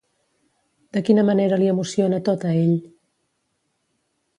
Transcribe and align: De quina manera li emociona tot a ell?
De 0.97 1.03
quina 1.11 1.27
manera 1.29 1.61
li 1.65 1.69
emociona 1.75 2.23
tot 2.31 2.49
a 2.55 2.59
ell? 2.67 2.77